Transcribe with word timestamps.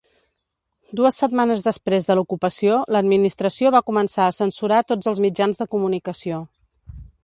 Dues 0.99 1.19
setmanes 1.23 1.61
després 1.67 2.09
de 2.09 2.17
l'ocupació, 2.19 2.79
l'administració 2.97 3.75
va 3.79 3.85
començar 3.93 4.27
a 4.31 4.35
censurar 4.41 4.83
tots 4.93 5.13
els 5.13 5.27
mitjans 5.29 5.63
de 5.65 5.73
comunicació. 5.77 6.47